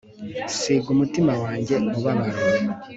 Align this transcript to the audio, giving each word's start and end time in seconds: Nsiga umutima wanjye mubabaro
Nsiga 0.51 0.87
umutima 0.95 1.31
wanjye 1.43 1.73
mubabaro 1.89 2.41